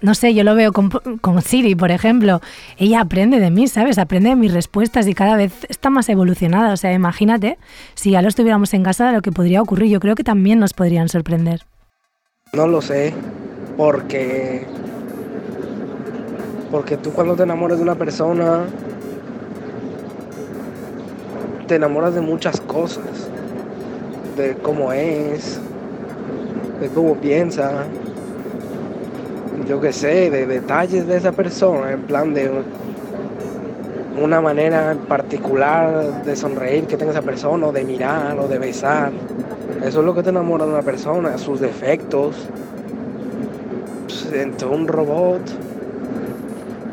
[0.01, 2.41] no sé, yo lo veo con, con Siri, por ejemplo.
[2.77, 3.97] Ella aprende de mí, ¿sabes?
[3.97, 6.73] Aprende de mis respuestas y cada vez está más evolucionada.
[6.73, 7.57] O sea, imagínate,
[7.95, 9.89] si ya lo estuviéramos en casa, lo que podría ocurrir.
[9.89, 11.61] Yo creo que también nos podrían sorprender.
[12.53, 13.13] No lo sé,
[13.77, 14.67] porque
[16.69, 18.65] porque tú cuando te enamoras de una persona
[21.67, 23.29] te enamoras de muchas cosas,
[24.35, 25.59] de cómo es,
[26.79, 27.85] de cómo piensa,
[29.67, 32.49] yo qué sé, de detalles de esa persona, en plan de
[34.21, 39.11] una manera particular de sonreír que tenga esa persona, o de mirar, o de besar.
[39.83, 42.47] Eso es lo que te enamora de una persona, sus defectos.
[44.33, 45.41] Entre un robot,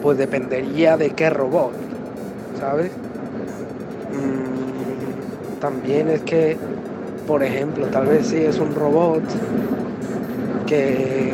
[0.03, 1.73] pues dependería de qué robot,
[2.59, 2.91] ¿sabes?
[4.13, 6.57] Mm, también es que,
[7.31, 9.23] por ejemplo, tal vez si es un robot
[10.67, 11.33] que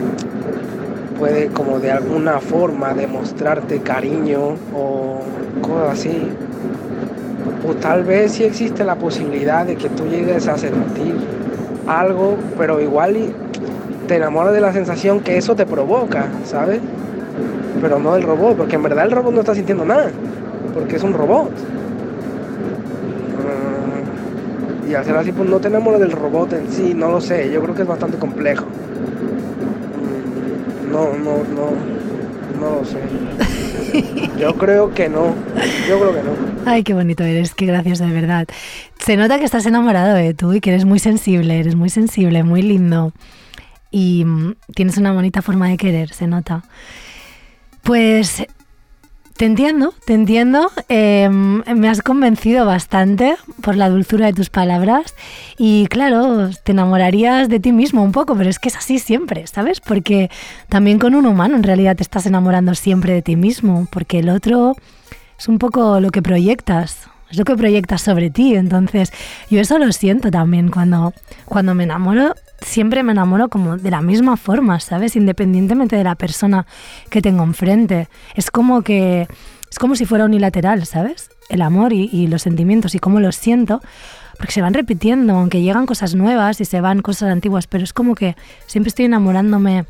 [1.18, 5.20] puede como de alguna forma demostrarte cariño o
[5.62, 6.28] cosas así,
[7.64, 11.14] pues tal vez sí existe la posibilidad de que tú llegues a sentir
[11.86, 13.16] algo, pero igual
[14.07, 16.80] te enamoras de la sensación que eso te provoca, ¿sabes?
[17.80, 20.11] Pero no del robot, porque en verdad el robot no está sintiendo nada,
[20.74, 21.53] porque es un robot.
[24.89, 27.51] Y al ser así, pues no te enamoras del robot en sí, no lo sé,
[27.53, 28.66] yo creo que es bastante complejo.
[28.66, 28.70] Mm,
[30.93, 31.70] No, no, no,
[32.61, 32.99] no lo sé.
[34.39, 35.34] Yo creo que no.
[35.89, 36.30] Yo creo que no.
[36.66, 38.47] Ay, qué bonito eres, qué gracioso de verdad.
[38.99, 42.43] Se nota que estás enamorado de tú y que eres muy sensible, eres muy sensible,
[42.43, 43.14] muy lindo.
[43.91, 46.62] Y mm, tienes una bonita forma de querer, se nota.
[47.82, 48.45] Pues
[49.37, 50.70] te entiendo, te entiendo.
[50.89, 55.14] Eh, me has convencido bastante por la dulzura de tus palabras.
[55.59, 59.47] Y claro, te enamorarías de ti mismo un poco, pero es que es así siempre,
[59.47, 59.80] ¿sabes?
[59.80, 60.30] Porque
[60.68, 64.30] también con un humano en realidad te estás enamorando siempre de ti mismo, porque el
[64.30, 64.74] otro
[65.39, 68.55] es un poco lo que proyectas, es lo que proyectas sobre ti.
[68.55, 69.12] Entonces,
[69.51, 71.12] yo eso lo siento también cuando,
[71.45, 72.34] cuando me enamoro.
[72.61, 75.17] Siempre me enamoro como de la misma forma, ¿sabes?
[75.17, 76.67] Independientemente de la persona
[77.11, 78.09] que tengo enfrente.
[78.35, 79.29] Es como que
[79.77, 81.29] es como si fuera unilateral, ¿sabes?
[81.51, 83.83] El amor y, los sentimientos y cómo los siento,
[84.39, 87.93] porque se van repitiendo, aunque llegan cosas nuevas y se van cosas antiguas, pero es
[87.93, 88.37] como que
[88.67, 89.85] siempre estoy enamorándome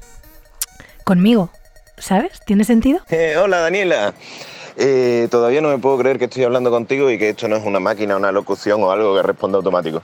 [1.04, 1.50] conmigo,
[1.98, 2.40] ¿sabes?
[2.46, 3.00] ¿Tiene sentido?
[3.10, 4.12] Eh, hola Daniela.
[4.76, 7.64] Eh, todavía no me puedo creer que estoy hablando contigo y que esto no es
[7.64, 10.02] una máquina, una locución o algo que responda automático.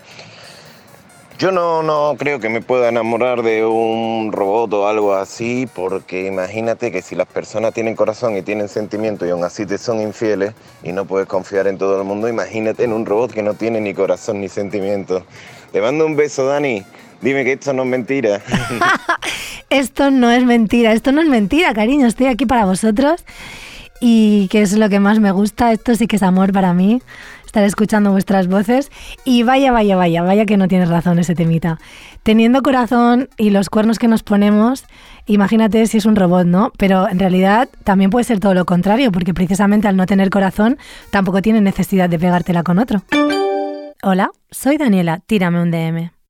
[1.38, 6.26] Yo no, no creo que me pueda enamorar de un robot o algo así, porque
[6.26, 10.00] imagínate que si las personas tienen corazón y tienen sentimiento y aún así te son
[10.00, 10.52] infieles
[10.82, 13.80] y no puedes confiar en todo el mundo, imagínate en un robot que no tiene
[13.80, 15.24] ni corazón ni sentimiento.
[15.72, 16.84] Te mando un beso, Dani.
[17.20, 18.40] Dime que esto no es mentira.
[19.70, 23.24] Esto no es mentira, esto no es mentira, cariño, estoy aquí para vosotros
[24.00, 27.00] y que es lo que más me gusta, esto sí que es amor para mí,
[27.52, 28.90] estar escuchando vuestras voces
[29.26, 31.78] y vaya, vaya, vaya, vaya que no tienes razón ese temita.
[32.22, 34.86] Teniendo corazón y los cuernos que nos ponemos,
[35.26, 36.72] imagínate si es un robot, ¿no?
[36.78, 40.78] Pero en realidad también puede ser todo lo contrario, porque precisamente al no tener corazón
[41.10, 43.02] tampoco tiene necesidad de pegártela con otro.
[44.02, 46.21] Hola, soy Daniela, tírame un DM.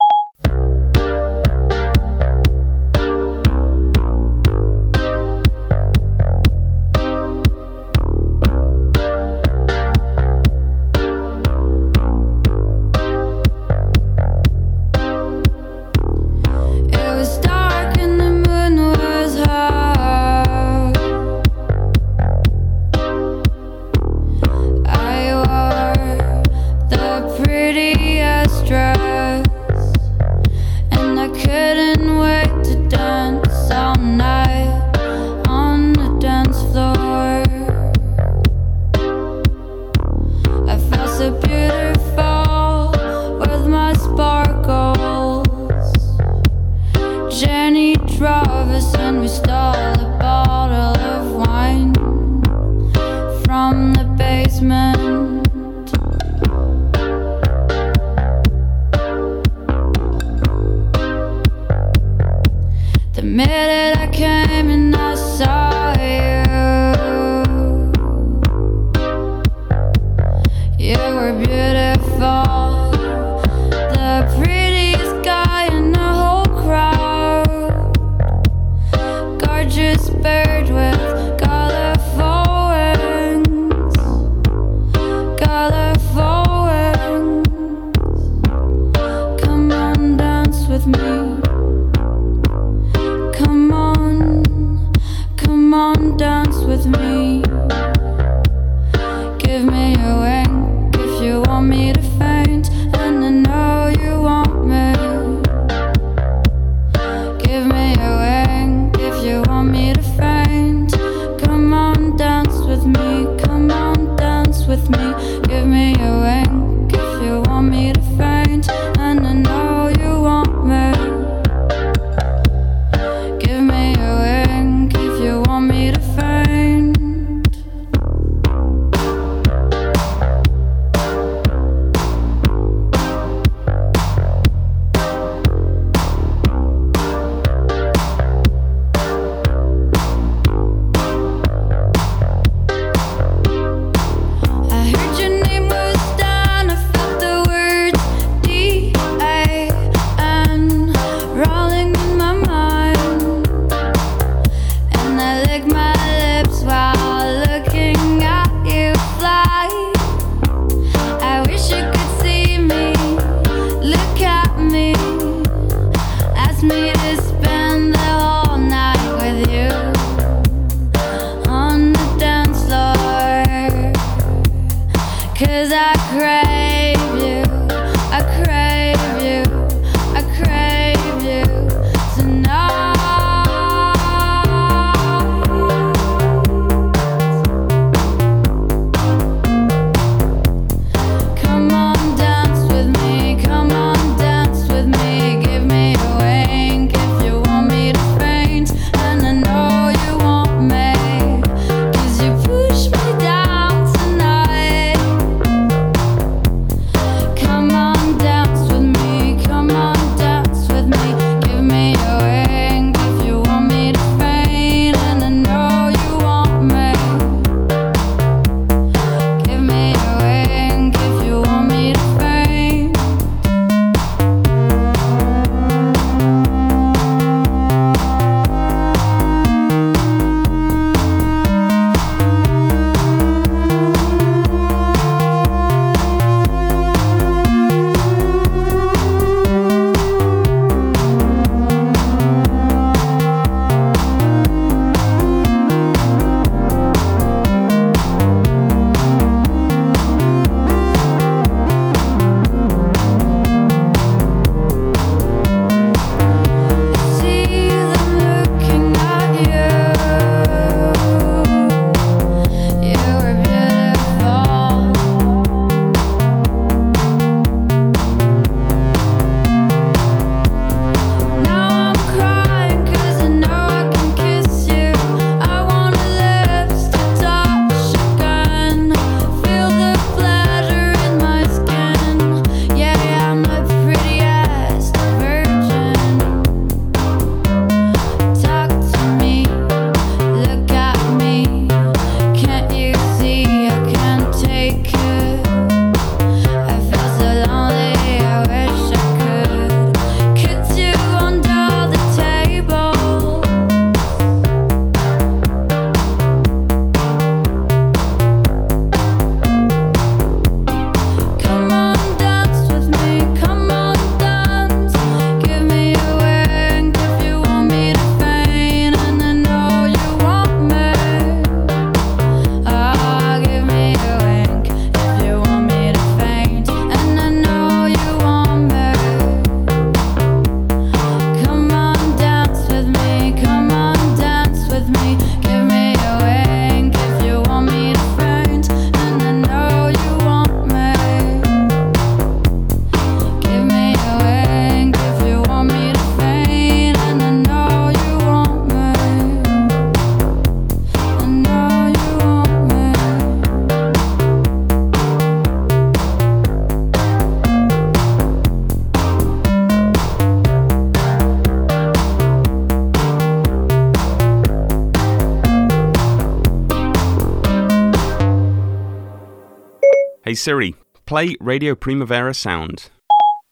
[370.42, 370.74] Siri,
[371.04, 372.90] play Radio Primavera Sound.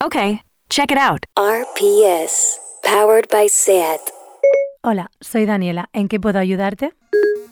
[0.03, 1.25] Okay, check it out.
[1.39, 4.01] RPS, powered by SAT.
[4.83, 5.89] Hola, soy Daniela.
[5.93, 6.93] ¿En qué puedo ayudarte?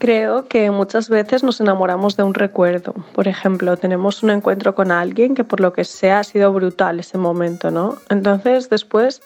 [0.00, 2.94] Creo que muchas veces nos enamoramos de un recuerdo.
[3.12, 6.98] Por ejemplo, tenemos un encuentro con alguien que por lo que sea ha sido brutal
[6.98, 7.98] ese momento, ¿no?
[8.10, 9.22] Entonces después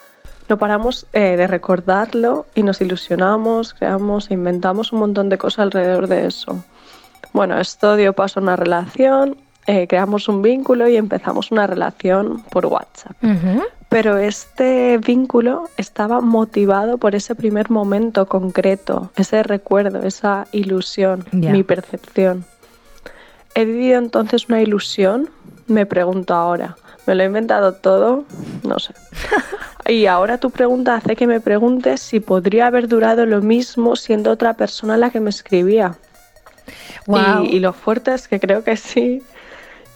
[0.50, 5.60] no paramos eh, de recordarlo y nos ilusionamos, creamos e inventamos un montón de cosas
[5.60, 6.62] alrededor de eso.
[7.32, 12.42] Bueno, esto dio paso a una relación, eh, creamos un vínculo y empezamos una relación
[12.50, 13.16] por WhatsApp.
[13.88, 21.62] Pero este vínculo estaba motivado por ese primer momento concreto, ese recuerdo, esa ilusión, mi
[21.62, 22.44] percepción.
[23.54, 25.28] ¿He vivido entonces una ilusión?
[25.66, 26.76] Me pregunto ahora.
[27.06, 28.24] ¿Me lo he inventado todo?
[28.62, 28.94] No sé.
[29.88, 34.30] Y ahora tu pregunta hace que me preguntes si podría haber durado lo mismo siendo
[34.30, 35.96] otra persona la que me escribía.
[37.08, 39.22] Y, y lo fuerte es que creo que sí,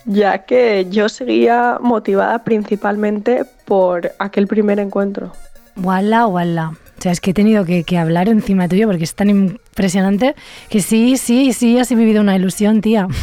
[0.06, 5.32] ya que yo seguía motivada principalmente por aquel primer encuentro.
[5.76, 6.72] Wala, wala.
[6.98, 10.34] O sea, es que he tenido que, que hablar encima tuyo porque es tan impresionante
[10.70, 13.08] que sí, sí, sí, has vivido una ilusión, tía.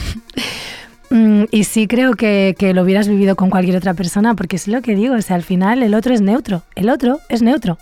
[1.10, 4.68] Mm, y sí creo que, que lo hubieras vivido con cualquier otra persona porque es
[4.68, 7.78] lo que digo, o sea, al final el otro es neutro, el otro es neutro.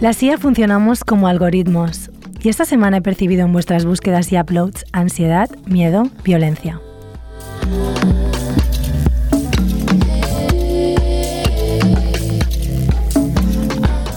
[0.00, 4.84] La CIA funcionamos como algoritmos y esta semana he percibido en vuestras búsquedas y uploads
[4.92, 6.80] ansiedad, miedo, violencia.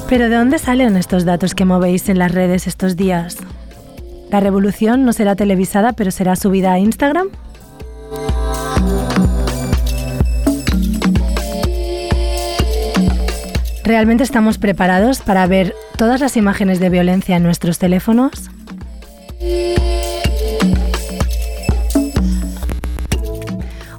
[0.08, 3.38] Pero ¿de dónde salen estos datos que movéis en las redes estos días?
[4.30, 7.30] ¿La revolución no será televisada pero será subida a Instagram?
[13.92, 18.32] ¿Realmente estamos preparados para ver todas las imágenes de violencia en nuestros teléfonos?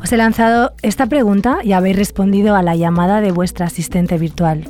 [0.02, 4.64] Os he lanzado esta pregunta y habéis respondido a la llamada de vuestra asistente virtual.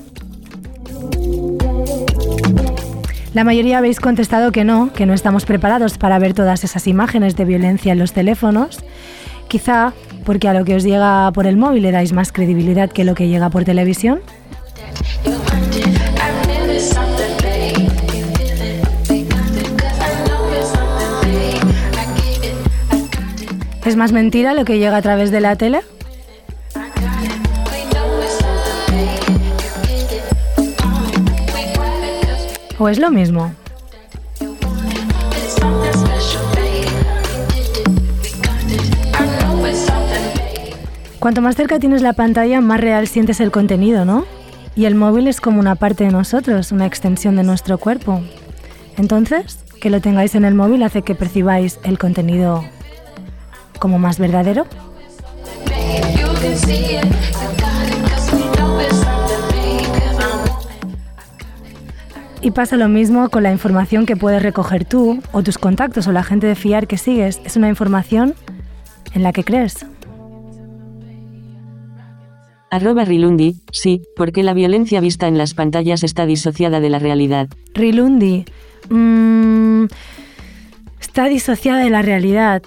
[3.32, 7.36] La mayoría habéis contestado que no, que no estamos preparados para ver todas esas imágenes
[7.36, 8.80] de violencia en los teléfonos.
[9.46, 9.92] Quizá
[10.24, 13.14] porque a lo que os llega por el móvil le dais más credibilidad que lo
[13.14, 14.18] que llega por televisión.
[23.92, 25.82] ¿Es más mentira lo que llega a través de la tele?
[32.78, 33.52] ¿O es lo mismo?
[41.18, 44.24] Cuanto más cerca tienes la pantalla, más real sientes el contenido, ¿no?
[44.74, 48.22] Y el móvil es como una parte de nosotros, una extensión de nuestro cuerpo.
[48.96, 52.64] Entonces, que lo tengáis en el móvil hace que percibáis el contenido
[53.82, 54.64] como más verdadero.
[62.40, 66.12] Y pasa lo mismo con la información que puedes recoger tú o tus contactos o
[66.12, 67.40] la gente de fiar que sigues.
[67.44, 68.36] Es una información
[69.14, 69.84] en la que crees.
[72.70, 77.48] Arroba Rilundi, sí, porque la violencia vista en las pantallas está disociada de la realidad.
[77.74, 78.44] Rilundi.
[78.90, 79.86] mm,
[81.00, 82.62] está disociada de la realidad.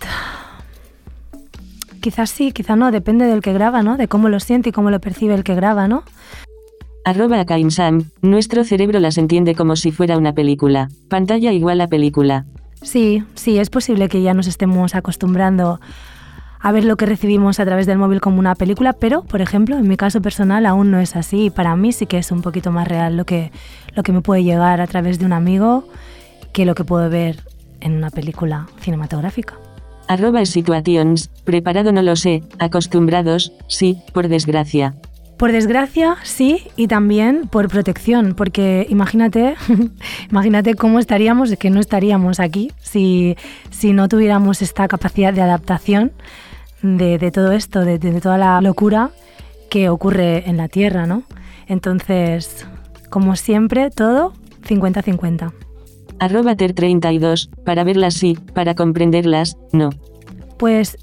[2.05, 3.97] Quizás sí, quizás no, depende del que graba, ¿no?
[3.97, 6.03] De cómo lo siente y cómo lo percibe el que graba, ¿no?
[7.03, 10.89] Arroba Akaimsam, nuestro cerebro las entiende como si fuera una película.
[11.09, 12.45] Pantalla igual a película.
[12.83, 15.79] Sí, sí, es posible que ya nos estemos acostumbrando
[16.59, 19.75] a ver lo que recibimos a través del móvil como una película, pero, por ejemplo,
[19.75, 21.49] en mi caso personal aún no es así.
[21.49, 23.51] Para mí sí que es un poquito más real lo que,
[23.95, 25.87] lo que me puede llegar a través de un amigo
[26.53, 27.41] que lo que puedo ver
[27.79, 29.55] en una película cinematográfica.
[30.07, 34.95] Arroba situations, preparado no lo sé, acostumbrados, sí, por desgracia.
[35.37, 39.55] Por desgracia, sí, y también por protección, porque imagínate,
[40.31, 43.35] imagínate cómo estaríamos, que no estaríamos aquí si,
[43.69, 46.13] si no tuviéramos esta capacidad de adaptación
[46.81, 49.09] de, de todo esto, de, de toda la locura
[49.69, 51.23] que ocurre en la Tierra, ¿no?
[51.67, 52.65] Entonces,
[53.09, 54.33] como siempre, todo
[54.65, 55.64] 50-50.
[56.19, 59.89] Arroba ter32, para verlas sí, para comprenderlas, no.
[60.57, 60.97] Pues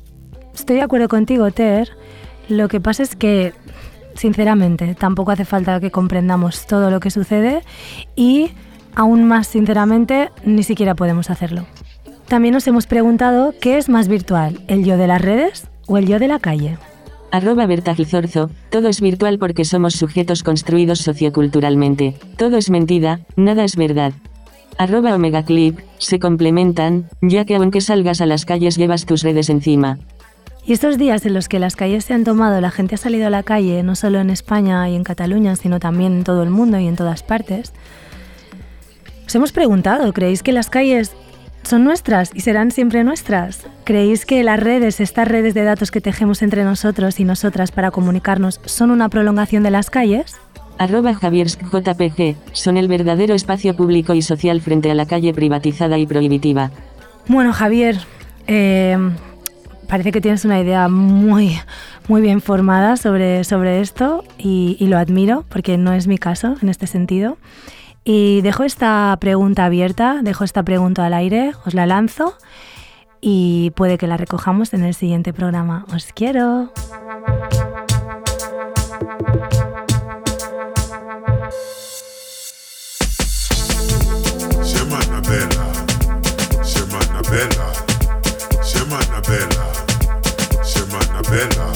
[0.55, 1.91] estoy de acuerdo contigo, Ter.
[2.49, 3.53] Lo que pasa es que
[4.15, 7.63] sinceramente, tampoco hace falta que comprendamos todo lo que sucede
[8.17, 8.51] y,
[8.95, 11.67] aún más sinceramente, ni siquiera podemos hacerlo.
[12.29, 16.07] También nos hemos preguntado qué es más virtual, el yo de las redes o el
[16.07, 16.79] yo de la calle.
[17.31, 22.15] Arroba Berta Gizorzo, todo es virtual porque somos sujetos construidos socioculturalmente.
[22.37, 24.13] Todo es mentira, nada es verdad.
[24.79, 29.49] Arroba Omega Clip, se complementan, ya que aunque salgas a las calles llevas tus redes
[29.51, 29.99] encima.
[30.65, 33.27] Y estos días en los que las calles se han tomado, la gente ha salido
[33.27, 36.51] a la calle, no solo en España y en Cataluña, sino también en todo el
[36.51, 37.73] mundo y en todas partes,
[39.27, 41.13] os hemos preguntado, ¿creéis que las calles
[41.63, 43.67] son nuestras y serán siempre nuestras?
[43.85, 47.91] ¿Creéis que las redes, estas redes de datos que tejemos entre nosotros y nosotras para
[47.91, 50.37] comunicarnos, son una prolongación de las calles?
[50.79, 51.17] Arroba
[52.53, 56.71] son el verdadero espacio público y social frente a la calle privatizada y prohibitiva.
[57.29, 57.99] Bueno, Javier,
[58.47, 58.97] eh,
[59.89, 61.59] parece que tienes una idea muy,
[62.09, 66.57] muy bien formada sobre, sobre esto y, y lo admiro porque no es mi caso
[66.61, 67.39] en este sentido.
[68.05, 72.35] Y dejo esta pregunta abierta, dejo esta pregunta al aire, os la lanzo
[73.21, 75.87] y puede que la recojamos en el siguiente programa.
[75.95, 76.73] Os quiero.
[91.33, 91.72] then I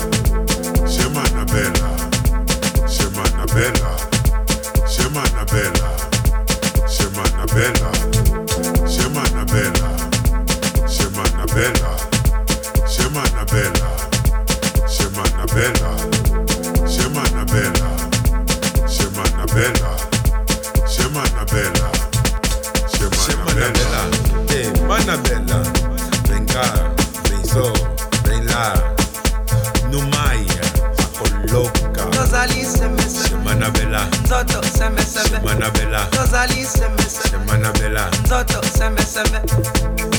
[35.40, 39.42] Shemanabella Rosalie sembe sembe Shemanabella Nzoto sembe sembe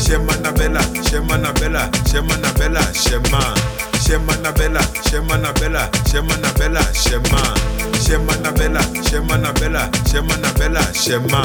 [0.03, 3.53] Shemanabella Shemanabella Shemanabella Shema
[4.03, 7.41] Shemanabella Shemanabella Shemanabella Shema
[8.03, 11.41] Shemanabella Shemanabella Shemanabella Shema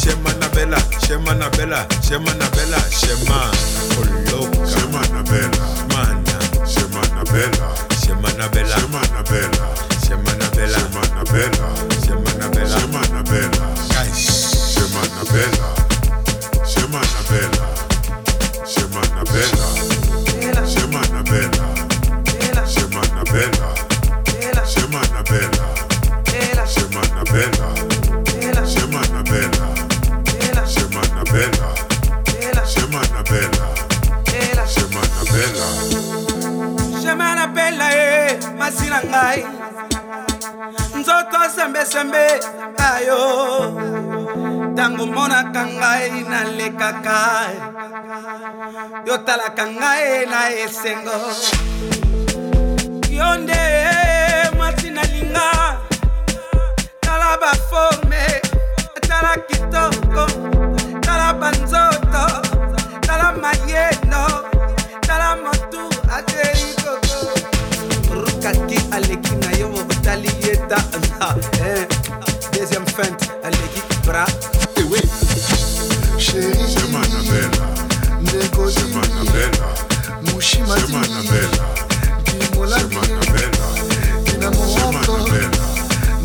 [0.00, 3.50] Shemanabella Shemanabella Shemanabella Shema
[3.96, 7.68] Oloka Shemanabella Mana Shemanabella
[8.02, 9.68] Shemanabella Shemanabella
[10.02, 11.93] Shemanabella Shemanabella
[41.00, 42.40] nzoto sembesembe
[42.78, 43.20] ayo
[45.04, 47.18] omonaka ngai nalekaka
[47.52, 47.56] e.
[49.06, 51.18] yo talaka ngai na esengo.
[53.18, 53.60] Yo nde
[54.56, 55.48] mwasi nalinga.
[57.04, 58.24] Tala baforme
[59.08, 60.24] tala kitoko.
[61.04, 62.24] Tala banzoto
[63.06, 64.24] tala mayeno
[65.06, 65.84] tala motu
[66.16, 67.18] azei koko
[68.22, 70.80] rukaki aleki na yo otali yeta
[71.60, 71.86] eh.
[72.52, 74.24] deuxième fente aleki bra
[76.34, 77.66] chérie Semana bella
[78.22, 79.68] Ndeko Semana bella
[80.32, 81.66] Mushima Semana bella
[82.24, 83.66] Kimola Semana bella
[84.24, 85.16] Kina Mwako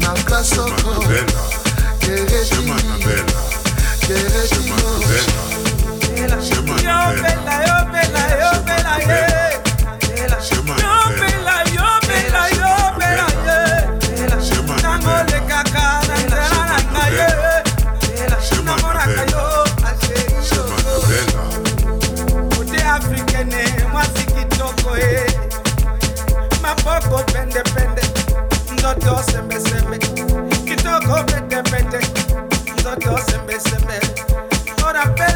[0.02, 1.44] Na plaso Semana bella
[2.00, 3.42] Kere Semana bella
[4.00, 4.92] Kere Semana
[6.16, 8.64] bella Semana bella Yo bella yo bella yo.
[8.66, 9.29] bella yeah
[27.60, 28.32] independent,
[28.74, 30.00] mtoto semeseme, me.
[30.66, 32.00] pete pete,
[32.74, 34.00] mtoto semeseme,
[34.88, 35.29] ona pe